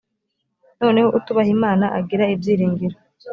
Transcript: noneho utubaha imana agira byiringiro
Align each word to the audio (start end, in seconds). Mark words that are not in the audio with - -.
noneho 0.79 1.09
utubaha 1.17 1.49
imana 1.57 1.85
agira 1.99 2.23
byiringiro 2.39 2.97